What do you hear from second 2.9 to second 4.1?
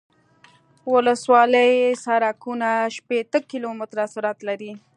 شپیته کیلومتره